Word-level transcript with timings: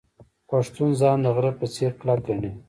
پښتون 0.49 0.89
ځان 0.99 1.17
د 1.23 1.27
غره 1.35 1.51
په 1.59 1.65
څیر 1.73 1.91
کلک 1.99 2.19
ګڼي. 2.27 2.51